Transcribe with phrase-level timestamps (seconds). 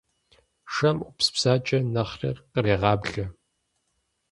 [0.73, 3.25] Шэм Ӏупс бзаджэр нэхъри кърегъаблэ.